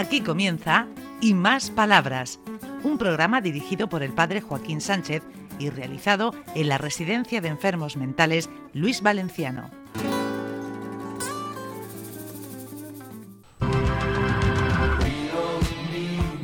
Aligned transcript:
Aquí 0.00 0.22
comienza 0.22 0.86
Y 1.20 1.34
Más 1.34 1.70
Palabras, 1.70 2.40
un 2.84 2.96
programa 2.96 3.42
dirigido 3.42 3.86
por 3.90 4.02
el 4.02 4.14
padre 4.14 4.40
Joaquín 4.40 4.80
Sánchez 4.80 5.22
y 5.58 5.68
realizado 5.68 6.34
en 6.54 6.70
la 6.70 6.78
Residencia 6.78 7.42
de 7.42 7.48
Enfermos 7.48 7.98
Mentales 7.98 8.48
Luis 8.72 9.02
Valenciano. 9.02 9.68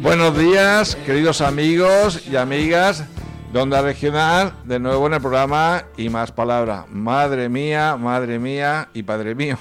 Buenos 0.02 0.38
días, 0.38 0.95
queridos 1.07 1.41
amigos 1.41 2.29
y 2.29 2.36
amigas 2.36 3.07
de 3.54 3.59
Onda 3.59 3.80
Regional, 3.80 4.52
de 4.64 4.79
nuevo 4.79 5.07
en 5.07 5.14
el 5.14 5.20
programa 5.23 5.84
Y 5.96 6.11
Más 6.11 6.30
Palabras. 6.30 6.84
Madre 6.91 7.48
mía, 7.48 7.96
madre 7.96 8.38
mía 8.38 8.91
y 8.93 9.02
padre 9.02 9.34
mío. 9.34 9.57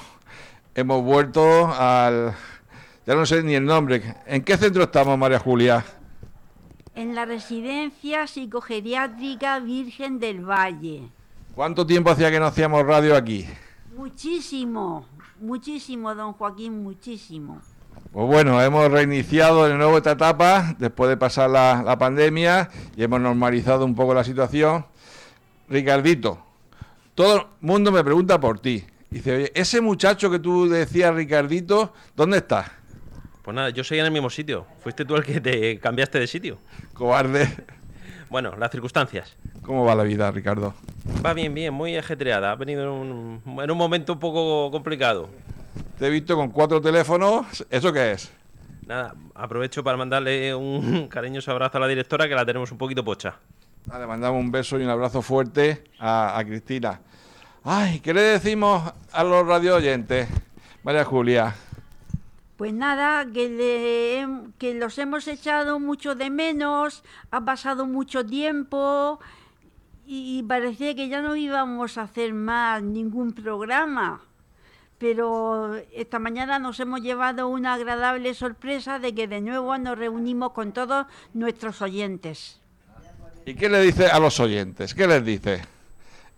Hemos 0.74 1.02
vuelto 1.02 1.74
al... 1.74 2.34
Ya 3.06 3.14
no 3.14 3.24
sé 3.24 3.40
ni 3.44 3.54
el 3.54 3.64
nombre. 3.64 4.02
¿En 4.26 4.42
qué 4.42 4.56
centro 4.56 4.82
estamos, 4.82 5.16
María 5.16 5.38
Julia? 5.38 5.84
En 6.96 7.14
la 7.14 7.24
residencia 7.24 8.26
psicogeriátrica 8.26 9.60
Virgen 9.60 10.18
del 10.18 10.40
Valle. 10.44 11.08
¿Cuánto 11.54 11.86
tiempo 11.86 12.10
hacía 12.10 12.32
que 12.32 12.40
no 12.40 12.46
hacíamos 12.46 12.84
radio 12.84 13.14
aquí? 13.14 13.46
Muchísimo, 13.96 15.06
muchísimo, 15.40 16.16
don 16.16 16.32
Joaquín, 16.32 16.82
muchísimo. 16.82 17.60
Pues 18.10 18.26
bueno, 18.26 18.60
hemos 18.60 18.90
reiniciado 18.90 19.68
de 19.68 19.76
nuevo 19.76 19.98
esta 19.98 20.12
etapa 20.12 20.74
después 20.76 21.08
de 21.08 21.16
pasar 21.16 21.50
la, 21.50 21.84
la 21.86 21.96
pandemia 21.96 22.70
y 22.96 23.04
hemos 23.04 23.20
normalizado 23.20 23.84
un 23.84 23.94
poco 23.94 24.14
la 24.14 24.24
situación. 24.24 24.84
Ricardito, 25.68 26.44
todo 27.14 27.36
el 27.36 27.42
mundo 27.60 27.92
me 27.92 28.02
pregunta 28.02 28.40
por 28.40 28.58
ti. 28.58 28.84
Dice, 29.10 29.36
oye, 29.36 29.52
ese 29.54 29.80
muchacho 29.80 30.28
que 30.28 30.40
tú 30.40 30.68
decías, 30.68 31.14
Ricardito, 31.14 31.92
¿dónde 32.16 32.38
está? 32.38 32.72
Pues 33.46 33.54
nada, 33.54 33.70
yo 33.70 33.84
seguía 33.84 34.02
en 34.02 34.06
el 34.06 34.12
mismo 34.12 34.28
sitio. 34.28 34.66
Fuiste 34.80 35.04
tú 35.04 35.14
el 35.14 35.22
que 35.22 35.40
te 35.40 35.78
cambiaste 35.78 36.18
de 36.18 36.26
sitio. 36.26 36.58
Cobarde. 36.94 37.48
Bueno, 38.28 38.56
las 38.56 38.72
circunstancias. 38.72 39.36
¿Cómo 39.62 39.84
va 39.84 39.94
la 39.94 40.02
vida, 40.02 40.28
Ricardo? 40.32 40.74
Va 41.24 41.32
bien, 41.32 41.54
bien, 41.54 41.72
muy 41.72 41.96
ajetreada. 41.96 42.50
Ha 42.50 42.56
venido 42.56 42.82
en 42.82 42.88
un, 42.88 43.60
en 43.62 43.70
un 43.70 43.78
momento 43.78 44.14
un 44.14 44.18
poco 44.18 44.68
complicado. 44.72 45.28
Te 45.96 46.08
he 46.08 46.10
visto 46.10 46.34
con 46.34 46.50
cuatro 46.50 46.80
teléfonos. 46.80 47.64
¿Eso 47.70 47.92
qué 47.92 48.10
es? 48.10 48.32
Nada, 48.84 49.14
aprovecho 49.32 49.84
para 49.84 49.96
mandarle 49.96 50.52
un 50.52 51.06
cariñoso 51.08 51.52
abrazo 51.52 51.78
a 51.78 51.82
la 51.82 51.86
directora 51.86 52.26
que 52.26 52.34
la 52.34 52.44
tenemos 52.44 52.72
un 52.72 52.78
poquito 52.78 53.04
pocha. 53.04 53.36
Ah, 53.88 54.00
Le 54.00 54.08
mandamos 54.08 54.40
un 54.40 54.50
beso 54.50 54.76
y 54.80 54.82
un 54.82 54.90
abrazo 54.90 55.22
fuerte 55.22 55.84
a, 56.00 56.36
a 56.36 56.44
Cristina. 56.44 57.00
Ay, 57.62 58.00
¿qué 58.00 58.12
le 58.12 58.22
decimos 58.22 58.92
a 59.12 59.22
los 59.22 59.46
radio 59.46 59.76
oyentes, 59.76 60.26
María 60.82 61.04
Julia? 61.04 61.54
Pues 62.56 62.72
nada, 62.72 63.26
que, 63.32 63.48
le 63.50 64.50
que 64.58 64.74
los 64.74 64.96
hemos 64.98 65.28
echado 65.28 65.78
mucho 65.78 66.14
de 66.14 66.30
menos, 66.30 67.04
ha 67.30 67.44
pasado 67.44 67.84
mucho 67.86 68.24
tiempo 68.24 69.20
y 70.06 70.42
parecía 70.44 70.94
que 70.94 71.08
ya 71.08 71.20
no 71.20 71.36
íbamos 71.36 71.98
a 71.98 72.02
hacer 72.02 72.32
más 72.32 72.82
ningún 72.82 73.32
programa. 73.32 74.22
Pero 74.98 75.74
esta 75.92 76.18
mañana 76.18 76.58
nos 76.58 76.80
hemos 76.80 77.02
llevado 77.02 77.48
una 77.48 77.74
agradable 77.74 78.32
sorpresa 78.32 78.98
de 78.98 79.14
que 79.14 79.28
de 79.28 79.42
nuevo 79.42 79.76
nos 79.76 79.98
reunimos 79.98 80.52
con 80.52 80.72
todos 80.72 81.06
nuestros 81.34 81.82
oyentes. 81.82 82.60
¿Y 83.44 83.54
qué 83.54 83.68
le 83.68 83.80
dice 83.82 84.06
a 84.06 84.18
los 84.18 84.40
oyentes? 84.40 84.94
¿Qué 84.94 85.06
les 85.06 85.22
dice 85.22 85.62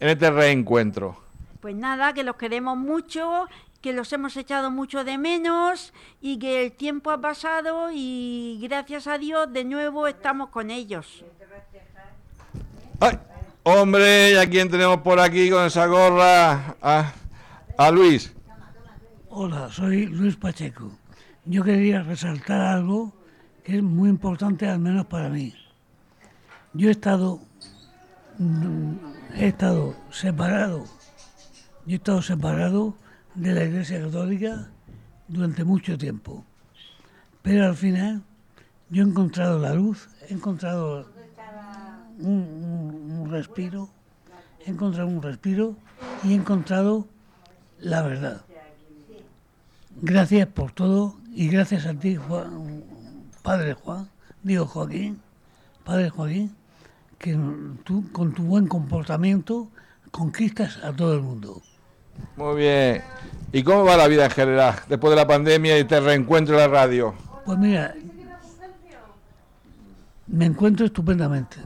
en 0.01 0.09
este 0.09 0.31
reencuentro? 0.31 1.17
Pues 1.61 1.77
nada, 1.77 2.13
que 2.13 2.25
los 2.25 2.37
queremos 2.37 2.77
mucho, 2.77 3.47
que 3.81 3.93
los 3.93 4.13
hemos 4.13 4.37
echado 4.37 4.71
mucho 4.71 5.05
de 5.05 5.19
menos 5.19 5.93
y 6.21 6.39
que 6.39 6.65
el 6.65 6.73
tiempo 6.73 7.11
ha 7.11 7.21
pasado 7.21 7.91
y 7.93 8.59
gracias 8.63 9.07
a 9.07 9.19
Dios 9.19 9.53
de 9.53 9.65
nuevo 9.65 10.07
estamos 10.07 10.51
con 10.51 10.71
ellos. 10.71 11.25
¡Ay! 13.01 13.19
Hombre, 13.63 14.33
¿y 14.33 14.37
a 14.37 14.49
quién 14.49 14.71
tenemos 14.71 14.99
por 15.03 15.21
aquí 15.21 15.51
con 15.51 15.65
esa 15.67 15.87
gorra? 15.87 16.77
A, 16.81 17.13
a 17.77 17.91
Luis. 17.91 18.33
Hola, 19.29 19.71
soy 19.71 20.07
Luis 20.07 20.37
Pacheco. 20.37 20.91
Yo 21.45 21.63
quería 21.63 22.03
resaltar 22.03 22.61
algo 22.61 23.13
que 23.63 23.77
es 23.77 23.83
muy 23.83 24.09
importante, 24.09 24.67
al 24.67 24.79
menos 24.79 25.07
para 25.07 25.29
mí. 25.29 25.55
Yo 26.73 26.89
he 26.89 26.93
estado, 26.93 27.41
mm, 28.39 28.95
he 29.35 29.49
estado 29.49 29.95
separado, 30.11 30.85
yo 31.85 31.93
he 31.93 31.97
estado 31.97 32.23
separado 32.23 32.97
de 33.39 33.55
la 33.55 33.65
Iglesia 33.65 34.01
Católica 34.01 34.69
durante 35.29 35.65
mucho 35.65 35.97
tiempo. 35.97 36.45
Pero 37.43 37.67
al 37.67 37.77
final 37.77 38.23
yo 38.91 39.03
he 39.05 39.07
encontrado 39.07 39.59
la 39.59 39.75
luz, 39.75 40.09
he 40.29 40.35
encontrado 40.35 41.07
un, 42.21 43.29
respiro, 43.31 43.89
he 44.67 44.71
encontrado 44.71 45.09
un 45.09 45.23
respiro 45.23 45.77
y 46.25 46.33
he 46.33 46.35
encontrado 46.35 47.07
la 47.81 48.03
verdad. 48.03 48.43
Gracias 50.03 50.47
por 50.49 50.73
todo 50.73 51.17
y 51.33 51.49
gracias 51.49 51.87
a 51.87 51.95
ti, 51.95 52.17
Juan- 52.17 52.83
Padre 53.43 53.75
Juan, 53.75 54.09
digo 54.43 54.67
Joaquín, 54.67 55.21
Padre 55.85 56.11
Joaquín, 56.11 56.55
que 57.19 57.37
tú 57.85 58.11
con 58.13 58.33
tu 58.33 58.43
buen 58.43 58.67
comportamiento 58.67 59.69
conquistas 60.11 60.79
a 60.85 60.93
todo 60.93 61.15
el 61.15 61.23
mundo. 61.23 61.63
Muy 62.37 62.57
bien. 62.57 63.03
¿Y 63.53 63.63
cómo 63.63 63.85
va 63.85 63.97
la 63.97 64.07
vida 64.09 64.27
en 64.27 64.31
general 64.31 64.75
después 64.89 65.11
de 65.11 65.17
la 65.17 65.27
pandemia 65.27 65.77
y 65.79 65.81
este 65.81 66.01
reencuentro 66.01 66.55
en 66.55 66.61
la 66.61 66.69
radio? 66.69 67.15
Pues 67.45 67.59
mira, 67.59 67.95
me 70.27 70.45
encuentro 70.47 70.87
estupendamente. 70.87 71.57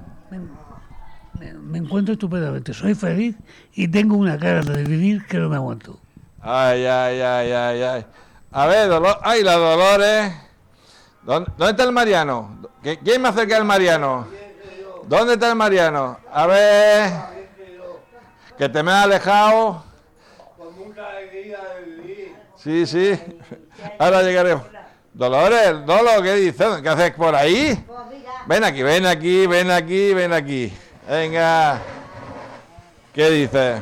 Me, 1.64 1.78
encuentro 1.78 2.12
estupendamente. 2.12 2.72
Soy 2.72 2.94
feliz 2.94 3.34
y 3.74 3.88
tengo 3.88 4.16
una 4.16 4.38
cara 4.38 4.62
de 4.62 4.84
vivir 4.84 5.26
que 5.26 5.38
no 5.38 5.48
me 5.48 5.56
aguanto. 5.56 5.98
Ay, 6.40 6.84
ay, 6.86 7.20
ay, 7.20 7.52
ay, 7.52 7.82
ay. 7.82 8.06
A 8.52 8.66
ver, 8.66 8.88
Dolor... 8.88 9.16
¡Ay, 9.22 9.42
la 9.42 9.54
Dolores! 9.56 10.32
¿Dónde, 11.22 11.50
dónde 11.56 11.70
está 11.70 11.84
el 11.84 11.92
Mariano? 11.92 12.58
¿Qui- 12.82 12.98
¿Quién 13.02 13.22
me 13.22 13.28
acerca 13.28 13.56
al 13.56 13.64
Mariano? 13.64 14.26
¿Dónde 15.08 15.34
está 15.34 15.48
el 15.50 15.56
Mariano? 15.56 16.18
A 16.32 16.46
ver... 16.46 17.10
Que 18.58 18.68
te 18.68 18.82
me 18.82 18.92
has 18.92 19.04
alejado. 19.04 19.82
Sí, 22.62 22.86
sí. 22.86 23.18
Ahora 23.98 24.22
llegaremos. 24.22 24.62
Dolores, 25.12 25.84
Dolo, 25.84 26.22
¿qué 26.22 26.34
dices? 26.34 26.80
¿Qué 26.80 26.88
haces 26.88 27.10
por 27.12 27.34
ahí? 27.34 27.84
Ven 28.46 28.64
aquí, 28.64 28.82
ven 28.82 29.04
aquí, 29.04 29.46
ven 29.46 29.70
aquí, 29.70 30.14
ven 30.14 30.32
aquí. 30.32 30.72
Venga. 31.08 31.80
¿Qué 33.12 33.30
dices? 33.30 33.80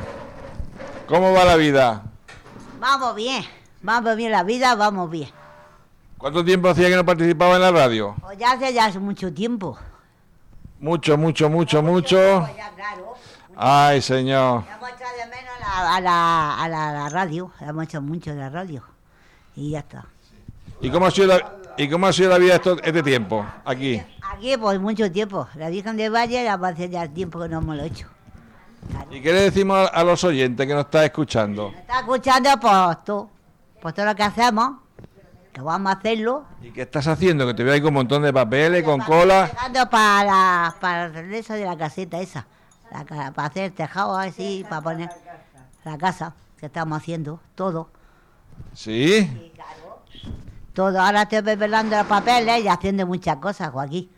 ¿Cómo 1.07 1.31
va 1.31 1.45
la 1.45 1.55
vida? 1.55 2.03
Vamos 2.79 3.15
bien, 3.15 3.43
vamos 3.81 4.15
bien 4.15 4.31
la 4.31 4.43
vida, 4.43 4.73
vamos 4.75 5.09
bien. 5.09 5.29
¿Cuánto 6.17 6.43
tiempo 6.43 6.69
hacía 6.69 6.89
que 6.89 6.95
no 6.95 7.05
participaba 7.05 7.55
en 7.55 7.61
la 7.61 7.71
radio? 7.71 8.15
Pues 8.19 8.37
ya 8.39 8.53
hace 8.53 8.73
ya 8.73 8.85
hace 8.85 8.99
mucho 8.99 9.31
tiempo. 9.31 9.77
Mucho, 10.79 11.17
mucho, 11.17 11.49
mucho, 11.49 11.81
mucho. 11.83 12.47
Pues. 12.47 12.65
Ay, 13.55 14.01
señor. 14.01 14.63
La- 15.71 15.95
a, 15.95 16.01
la, 16.01 16.63
a, 16.63 16.67
la, 16.69 16.89
a 16.89 16.93
la 16.93 17.09
radio, 17.09 17.51
hemos 17.61 17.83
hecho 17.85 18.01
mucho 18.01 18.31
de 18.31 18.37
la 18.37 18.49
radio. 18.49 18.83
Y 19.55 19.71
ya 19.71 19.79
está. 19.79 20.05
¿Y 20.81 20.89
cómo 20.89 21.05
ha 21.05 21.11
sido 21.11 21.27
la, 21.27 21.53
y 21.77 21.89
cómo 21.89 22.07
ha 22.07 22.13
sido 22.13 22.29
la 22.29 22.37
vida 22.37 22.55
esto- 22.55 22.81
este 22.81 23.03
tiempo 23.03 23.45
aquí? 23.65 24.01
Aquí 24.33 24.57
pues 24.57 24.79
mucho 24.79 25.11
tiempo. 25.11 25.47
La 25.55 25.69
Virgen 25.69 25.95
del 25.97 26.11
Valle 26.13 26.43
ya 26.43 26.53
hace 26.55 26.89
ya 26.89 27.07
tiempo 27.07 27.39
que 27.39 27.47
no 27.49 27.59
hemos 27.59 27.75
lo 27.77 27.83
hecho. 27.83 28.07
¿Y 29.11 29.21
qué 29.21 29.31
le 29.31 29.41
decimos 29.41 29.89
a, 29.93 30.03
los 30.03 30.23
oyentes 30.23 30.65
que 30.65 30.73
nos 30.73 30.85
está 30.85 31.05
escuchando? 31.05 31.71
Está 31.77 31.99
escuchando 31.99 32.49
pues 32.59 33.03
todo, 33.05 33.29
pues 33.81 33.93
todo 33.93 34.05
lo 34.07 34.15
que 34.15 34.23
hacemos, 34.23 34.71
que 35.53 35.61
vamos 35.61 35.93
a 35.93 35.97
hacerlo. 35.97 36.45
¿Y 36.61 36.71
qué 36.71 36.81
estás 36.81 37.07
haciendo? 37.07 37.45
Que 37.45 37.53
te 37.53 37.63
veo 37.63 37.73
ahí 37.73 37.81
con 37.81 37.89
un 37.89 37.95
montón 37.95 38.23
de 38.23 38.33
papeles, 38.33 38.83
con 38.83 38.99
cola. 39.01 39.49
Para, 39.91 40.75
para 40.79 41.05
hacer 41.05 41.31
eso 41.33 41.53
de 41.53 41.65
la 41.65 41.77
caseta 41.77 42.19
esa. 42.19 42.47
La 42.91 43.05
para 43.31 43.47
hacer 43.47 43.63
el 43.65 43.71
tejado 43.73 44.17
así, 44.17 44.65
para 44.67 44.81
poner 44.81 45.09
la 45.83 45.97
casa 45.97 46.33
que 46.59 46.67
estamos 46.67 46.97
haciendo, 46.97 47.39
todo. 47.55 47.89
¿Sí? 48.73 49.51
Todo, 50.73 51.01
ahora 51.01 51.23
estoy 51.23 51.41
preparando 51.41 51.97
los 51.97 52.05
papeles 52.07 52.63
y 52.63 52.67
haciendo 52.67 53.05
muchas 53.05 53.37
cosas, 53.37 53.69
Joaquín. 53.71 54.09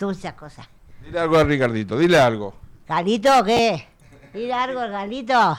Muchas 0.00 0.32
cosas. 0.34 0.66
Dile 1.02 1.20
algo 1.20 1.36
a 1.36 1.44
Ricardito, 1.44 1.98
dile 1.98 2.18
algo. 2.18 2.54
¿Galito 2.88 3.40
o 3.40 3.44
qué? 3.44 3.86
Dile 4.32 4.52
algo, 4.54 4.80
Galito. 4.80 5.58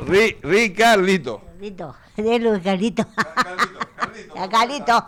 Ri- 0.00 0.36
Ricardito. 0.42 1.40
Galito, 1.54 1.94
dile 2.16 2.58
Galito. 2.60 3.06
A 4.36 4.46
Galito. 4.48 5.06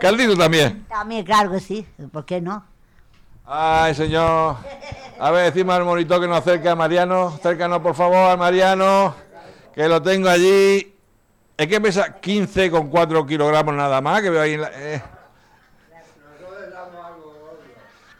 Caldito 0.00 0.36
también. 0.36 0.84
También, 0.88 1.24
claro 1.24 1.50
que 1.52 1.60
sí. 1.60 1.86
¿Por 2.12 2.24
qué 2.26 2.40
no? 2.40 2.64
Ay, 3.46 3.94
señor. 3.94 4.56
A 5.18 5.30
ver, 5.30 5.52
decimos 5.52 5.74
al 5.74 5.84
monitor 5.84 6.20
que 6.20 6.26
nos 6.26 6.38
acerque 6.38 6.68
a 6.68 6.74
Mariano. 6.74 7.28
Acércanos, 7.28 7.80
por 7.80 7.94
favor, 7.94 8.30
a 8.30 8.36
Mariano. 8.36 9.14
Que 9.74 9.88
lo 9.88 10.02
tengo 10.02 10.28
allí. 10.28 10.94
Es 11.56 11.68
que 11.68 11.80
pesa 11.80 12.20
15,4 12.20 13.26
kilogramos 13.26 13.74
nada 13.74 14.00
más, 14.00 14.22
que 14.22 14.30
veo 14.30 14.42
ahí 14.42 14.54
en 14.54 14.60
la... 14.60 14.70
eh. 14.74 15.02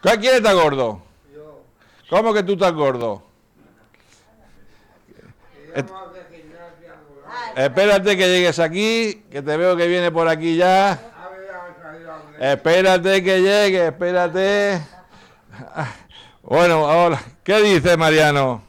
¿Quién 0.03 0.37
está 0.37 0.53
gordo? 0.53 1.03
¿Cómo 2.11 2.33
que 2.33 2.43
tú 2.43 2.53
estás 2.53 2.73
gordo? 2.73 3.23
Espérate 7.57 8.17
que 8.17 8.29
llegues 8.29 8.59
aquí, 8.59 9.25
que 9.31 9.43
te 9.43 9.57
veo 9.57 9.77
que 9.77 9.89
viene 9.89 10.13
por 10.13 10.29
aquí 10.29 10.57
ya. 10.57 11.01
Espérate 12.39 13.25
que 13.25 13.41
llegue, 13.41 13.87
espérate. 13.89 14.81
Bueno, 16.47 16.87
ahora, 16.87 17.23
¿qué 17.43 17.63
dice 17.63 17.97
Mariano? 17.97 18.63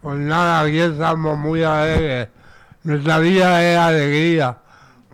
Pues 0.00 0.18
nada, 0.18 0.60
aquí 0.62 0.78
estamos 0.78 1.36
muy 1.36 1.62
alegres. 1.62 2.28
Nuestra 2.82 3.18
vida 3.18 3.62
es 3.62 3.76
alegría, 3.76 4.56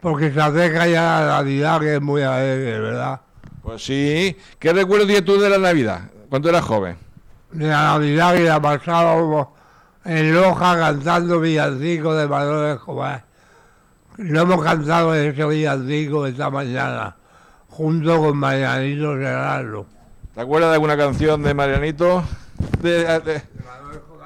porque 0.01 0.33
se 0.33 0.41
acerca 0.41 0.87
ya 0.87 1.03
la 1.03 1.27
Navidad, 1.27 1.81
que 1.81 1.97
es 1.97 2.01
muy 2.01 2.23
alegre, 2.23 2.79
¿verdad? 2.79 3.21
Pues 3.61 3.85
sí. 3.85 4.37
¿Qué 4.61 4.73
recuerdo 4.73 5.07
tienes 5.07 5.25
tú 5.25 5.41
de 5.41 5.51
la 5.51 5.59
Navidad? 5.59 6.03
Cuando 6.31 6.49
eras 6.49 6.65
joven. 6.65 6.97
De 7.51 7.67
la 7.67 7.83
Navidad 7.83 8.35
que 8.35 8.45
la 8.45 8.63
pasábamos 8.63 9.49
en 10.05 10.33
Loja 10.33 10.79
cantando 10.79 11.41
villancicos 11.41 12.17
de 12.19 12.29
Manuel 12.29 12.77
Escobar. 12.77 13.25
Lo 14.19 14.43
hemos 14.43 14.63
cantado 14.63 15.13
ese 15.13 15.45
villancico 15.45 16.25
esta 16.25 16.51
mañana, 16.51 17.17
junto 17.69 18.21
con 18.21 18.37
Marianito 18.37 19.17
Serrano. 19.17 19.96
¿Te 20.37 20.43
acuerdas 20.43 20.69
de 20.69 20.75
alguna 20.75 20.99
canción 20.99 21.43
de 21.43 21.55
Marianito? 21.55 22.23
De, 22.83 23.05
de, 23.21 23.43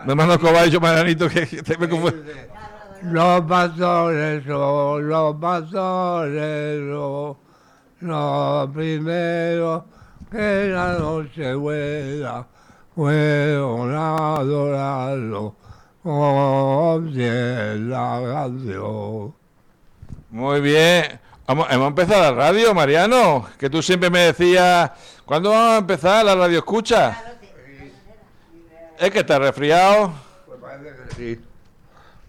de 0.06 0.14
Manuel 0.16 0.40
Marianito 0.80 1.28
que, 1.28 1.46
que 1.46 1.62
te 1.62 1.78
me 1.78 1.86
Los 1.86 3.40
pastores 3.42 4.44
son 4.44 5.08
los 5.08 5.36
pastores 5.36 6.80
son 6.90 7.36
los 8.00 8.70
primeros 8.70 9.84
que 10.32 10.70
la 10.72 10.94
noche 10.98 11.54
buena 11.54 12.44
fueron 12.92 13.94
a 13.94 14.36
adorarlo 14.38 15.54
con 16.02 17.14
la 17.14 18.20
canción. 18.34 19.32
Muy 20.30 20.60
bien. 20.60 21.20
Hemos 21.46 21.88
empezado 21.88 22.22
la 22.22 22.32
radio, 22.32 22.72
Mariano. 22.74 23.44
Que 23.58 23.68
tú 23.68 23.82
siempre 23.82 24.08
me 24.08 24.20
decías, 24.20 24.92
¿cuándo 25.30 25.50
vamos 25.50 25.74
a 25.74 25.78
empezar 25.78 26.24
la 26.24 26.34
radio 26.34 26.58
escucha? 26.58 27.16
Es 28.98 29.10
que 29.12 29.20
estás 29.20 29.38
resfriado. 29.38 30.12
Pues 30.44 30.58
parece 30.60 30.90
que 30.90 31.14
sí. 31.14 31.40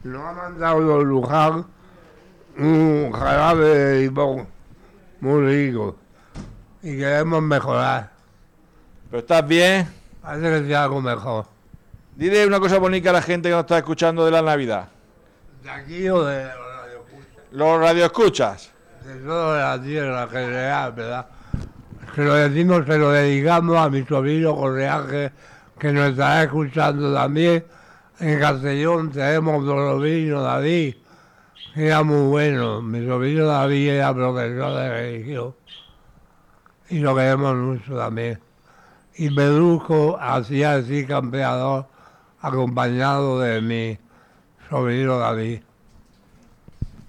Nos 0.04 0.24
ha 0.24 0.34
mandado 0.34 1.04
Luján 1.04 1.66
un 2.60 3.12
jarabe 3.12 3.66
de 3.66 4.02
limón 4.02 4.48
muy 5.20 5.48
rico 5.48 5.96
y 6.84 6.96
queremos 6.96 7.42
mejorar. 7.42 8.12
Pero 9.10 9.22
estás 9.22 9.48
bien. 9.48 9.92
Parece 10.22 10.62
que 10.62 10.68
sea 10.68 10.84
algo 10.84 11.02
mejor. 11.02 11.48
Dile 12.16 12.46
una 12.46 12.60
cosa 12.60 12.78
bonita 12.78 13.10
a 13.10 13.14
la 13.14 13.24
gente 13.24 13.50
que 13.50 13.56
nos 13.56 13.62
está 13.62 13.80
escuchando 13.80 14.24
de 14.26 14.30
la 14.30 14.44
Navidad. 14.44 14.90
¿De 15.64 15.72
aquí 15.72 16.08
o 16.08 16.24
de 16.24 16.44
la 16.44 16.54
radio 16.54 17.00
Escucha? 17.00 17.42
Los 17.52 17.80
radioescuchas. 17.80 18.72
De 19.04 19.16
toda 19.16 19.76
la 19.76 19.84
tierra 19.84 20.28
general, 20.28 20.92
¿verdad? 20.92 21.26
Se 22.16 22.26
lo 22.26 22.34
decimos, 22.34 22.86
se 22.86 22.98
lo 22.98 23.12
dedicamos 23.12 23.78
a 23.78 23.90
mi 23.90 24.04
sobrino 24.04 24.54
Correaje, 24.56 25.32
que 25.80 25.94
nos 25.94 26.10
estará 26.10 26.44
escuchando 26.44 27.14
también. 27.14 27.64
En 28.20 28.40
Castellón 28.40 29.12
tenemos 29.12 29.66
dos 29.66 29.94
sobrinos, 29.94 30.44
David, 30.44 30.96
que 31.74 31.88
era 31.88 32.04
muy 32.04 32.28
bueno. 32.28 32.82
Mi 32.82 33.06
sobrino 33.08 33.46
David 33.46 33.90
era 33.92 34.14
profesor 34.14 34.76
de 34.76 34.90
religión. 34.90 35.56
Y 36.90 37.00
lo 37.00 37.16
queremos 37.16 37.56
mucho 37.56 37.96
también. 37.96 38.40
Y 39.16 39.34
Pedrusco 39.34 40.18
hacía 40.20 40.74
así 40.74 41.06
campeador, 41.06 41.88
acompañado 42.42 43.40
de 43.40 43.62
mi 43.62 43.98
sobrino 44.70 45.18
David. 45.18 45.62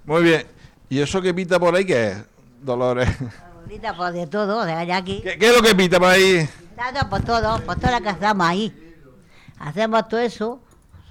Muy 0.04 0.22
bien. 0.22 0.46
¿Y 0.88 1.00
eso 1.00 1.20
que 1.20 1.34
pita 1.34 1.58
por 1.58 1.75
ahí 1.75 1.84
qué 1.84 2.08
es, 2.08 2.25
Dolores? 2.62 3.08
Ahorita 3.62 3.97
pues 3.97 4.12
de 4.14 4.26
todo, 4.26 4.64
de 4.64 4.73
allá 4.73 4.97
aquí. 4.97 5.20
¿Qué, 5.23 5.38
qué 5.38 5.49
es 5.50 5.56
lo 5.56 5.62
que 5.62 5.75
pita 5.75 5.99
por 5.99 6.09
ahí? 6.09 6.49
Dando 6.76 7.09
por 7.09 7.23
todo, 7.23 7.61
por 7.64 7.76
toda 7.76 7.93
la 7.93 8.00
que 8.00 8.09
hacemos 8.09 8.47
ahí. 8.47 8.94
Hacemos 9.59 10.09
todo 10.09 10.20
eso. 10.20 10.61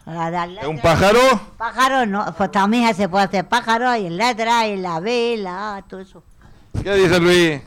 La- 0.05 0.29
la- 0.31 0.47
la- 0.47 0.61
¿Es 0.61 0.67
un 0.67 0.79
pájaro? 0.79 1.19
Pájaro 1.57 2.05
no, 2.05 2.33
pues 2.35 2.51
también 2.51 2.93
se 2.95 3.07
puede 3.07 3.25
hacer 3.25 3.47
pájaro 3.47 3.95
y 3.95 4.07
en 4.07 4.17
letra, 4.17 4.67
y 4.67 4.71
en 4.71 4.81
la 4.81 4.99
B, 4.99 5.35
en 5.35 5.43
la 5.43 5.75
A, 5.77 5.81
todo 5.83 5.99
eso. 6.01 6.23
¿Qué 6.83 6.93
dice 6.95 7.19
Luis? 7.19 7.61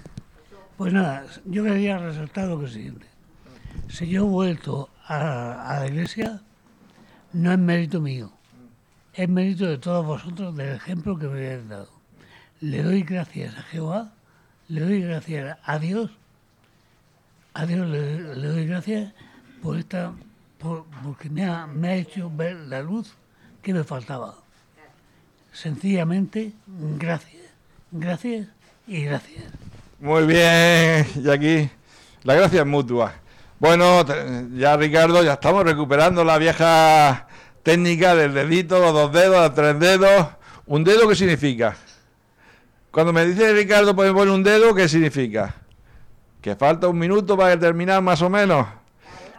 Pues 0.76 0.92
nada, 0.92 1.24
yo 1.44 1.62
quería 1.62 1.98
resaltar 1.98 2.48
lo 2.48 2.58
que 2.60 2.68
siguiente. 2.68 3.06
Si 3.88 4.08
yo 4.08 4.22
he 4.22 4.28
vuelto 4.28 4.90
a, 5.06 5.76
a 5.76 5.80
la 5.80 5.86
iglesia, 5.86 6.40
no 7.32 7.52
es 7.52 7.58
mérito 7.58 8.00
mío, 8.00 8.32
es 9.12 9.28
mérito 9.28 9.66
de 9.66 9.78
todos 9.78 10.04
vosotros 10.04 10.56
del 10.56 10.74
ejemplo 10.74 11.16
que 11.16 11.26
me 11.28 11.46
habéis 11.46 11.68
dado. 11.68 11.88
Le 12.60 12.82
doy 12.82 13.02
gracias 13.02 13.56
a 13.56 13.62
Jehová, 13.62 14.12
le 14.68 14.80
doy 14.80 15.00
gracias 15.02 15.58
a 15.64 15.78
Dios, 15.78 16.10
a 17.54 17.66
Dios 17.66 17.86
le, 17.88 18.22
doy 18.48 18.66
gracias 18.66 19.12
por 19.62 19.78
esta, 19.78 20.12
por- 20.58 20.84
porque 21.02 21.28
me 21.30 21.44
ha, 21.44 21.66
me 21.66 21.88
ha 21.88 21.94
hecho 21.96 22.30
ver 22.34 22.56
la 22.56 22.82
luz 22.82 23.14
que 23.62 23.72
me 23.74 23.84
faltaba. 23.84 24.34
Sencillamente, 25.52 26.52
gracias, 26.98 27.42
gracias 27.92 28.48
y 28.86 29.04
gracias. 29.04 29.44
Muy 30.00 30.26
bien, 30.26 31.06
y 31.22 31.30
aquí 31.30 31.70
la 32.24 32.34
gracia 32.34 32.60
es 32.60 32.66
mutua. 32.66 33.14
Bueno, 33.60 34.04
ya 34.56 34.76
Ricardo, 34.76 35.22
ya 35.22 35.34
estamos 35.34 35.64
recuperando 35.64 36.24
la 36.24 36.38
vieja 36.38 37.28
técnica 37.62 38.14
del 38.16 38.34
dedito, 38.34 38.78
los 38.80 38.92
dos 38.92 39.12
dedos, 39.12 39.36
los 39.46 39.54
tres 39.54 39.78
dedos. 39.78 40.26
¿Un 40.66 40.82
dedo 40.84 41.08
qué 41.08 41.14
significa? 41.14 41.76
Cuando 42.94 43.12
me 43.12 43.26
dice 43.26 43.52
Ricardo, 43.52 43.96
pues 43.96 44.08
me 44.08 44.16
pone 44.16 44.30
un 44.30 44.44
dedo, 44.44 44.72
¿qué 44.72 44.88
significa? 44.88 45.52
Que 46.40 46.54
falta 46.54 46.86
un 46.86 46.96
minuto 46.96 47.36
para 47.36 47.58
terminar 47.58 48.00
más 48.00 48.22
o 48.22 48.30
menos. 48.30 48.68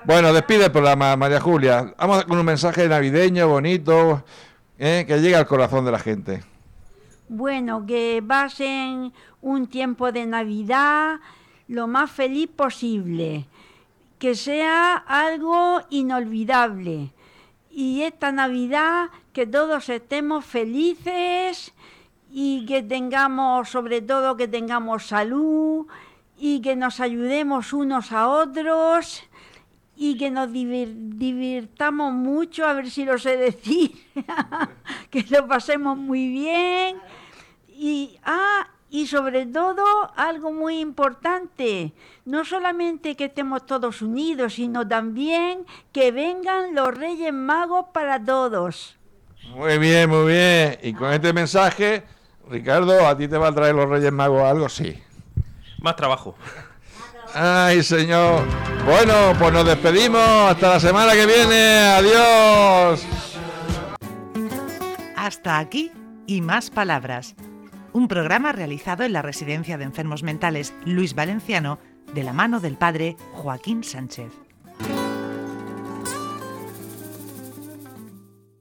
Bueno, 0.04 0.34
despide 0.34 0.66
el 0.66 0.74
programa, 0.74 1.16
María 1.16 1.40
Julia. 1.40 1.94
Vamos 1.98 2.26
con 2.26 2.38
un 2.38 2.46
mensaje 2.46 2.86
navideño, 2.90 3.48
bonito, 3.48 4.26
¿eh? 4.78 5.06
que 5.08 5.22
llegue 5.22 5.38
al 5.38 5.48
corazón 5.48 5.86
de 5.86 5.92
la 5.94 6.00
gente. 6.00 6.44
Bueno, 7.30 7.86
que 7.86 8.22
pasen 8.28 9.14
un 9.42 9.68
tiempo 9.68 10.12
de 10.12 10.26
Navidad 10.26 11.22
lo 11.70 11.88
más 11.88 12.12
feliz 12.12 12.50
posible, 12.54 13.46
que 14.20 14.36
sea 14.36 14.98
algo 14.98 15.80
inolvidable. 15.92 17.14
Y 17.72 18.02
esta 18.02 18.34
Navidad 18.34 19.12
que 19.32 19.48
todos 19.48 19.88
estemos 19.88 20.44
felices 20.44 21.74
y 22.38 22.66
que 22.66 22.84
tengamos, 22.84 23.70
sobre 23.70 24.02
todo, 24.02 24.36
que 24.36 24.50
tengamos 24.50 25.08
salud 25.08 25.88
y 26.38 26.60
que 26.60 26.76
nos 26.76 27.00
ayudemos 27.00 27.72
unos 27.72 28.12
a 28.12 28.28
otros 28.28 29.24
y 29.96 30.18
que 30.18 30.30
nos 30.30 30.50
divir- 30.50 30.94
divirtamos 31.16 32.12
mucho, 32.12 32.68
a 32.68 32.74
ver 32.74 32.90
si 32.90 33.06
lo 33.06 33.18
sé 33.18 33.38
decir, 33.38 33.92
que 35.10 35.24
lo 35.30 35.48
pasemos 35.48 35.98
muy 35.98 36.28
bien. 36.28 36.98
Y, 37.70 38.20
ah, 38.26 38.68
y 38.90 39.08
sobre 39.08 39.46
todo, 39.46 39.86
algo 40.18 40.52
muy 40.52 40.80
importante, 40.80 41.94
no 42.26 42.44
solamente 42.44 43.16
que 43.16 43.26
estemos 43.26 43.66
todos 43.66 44.02
unidos, 44.02 44.56
sino 44.56 44.86
también 44.86 45.66
que 45.94 46.12
vengan 46.12 46.76
los 46.76 46.94
Reyes 46.94 47.32
Magos 47.34 47.86
para 47.94 48.22
todos. 48.22 48.98
Muy 49.56 49.78
bien, 49.78 50.10
muy 50.10 50.34
bien. 50.34 50.78
Y 50.84 50.92
con 50.94 51.14
este 51.14 51.32
mensaje, 51.32 52.04
Ricardo, 52.50 53.08
¿a 53.08 53.18
ti 53.18 53.28
te 53.28 53.38
va 53.38 53.48
a 53.48 53.52
traer 53.54 53.76
los 53.76 53.90
Reyes 53.90 54.12
Magos 54.12 54.44
algo? 54.44 54.70
Sí. 54.70 55.02
Más 55.82 55.96
trabajo. 55.96 56.36
Ay, 57.34 57.84
señor. 57.84 58.44
Bueno, 58.86 59.34
pues 59.38 59.52
nos 59.52 59.66
despedimos. 59.66 60.22
Hasta 60.22 60.70
la 60.70 60.80
semana 60.80 61.14
que 61.14 61.26
viene. 61.26 61.80
Adiós. 61.80 63.06
Hasta 65.16 65.60
aquí 65.60 65.92
y 66.28 66.42
más 66.42 66.70
palabras. 66.70 67.36
Un 67.94 68.08
programa 68.08 68.52
realizado 68.52 69.04
en 69.04 69.14
la 69.14 69.22
Residencia 69.22 69.78
de 69.78 69.86
Enfermos 69.86 70.24
Mentales 70.24 70.74
Luis 70.86 71.16
Valenciano 71.16 71.80
de 72.14 72.24
la 72.24 72.34
mano 72.34 72.60
del 72.60 72.78
padre 72.78 73.18
Joaquín 73.34 73.84
Sánchez. 73.84 74.45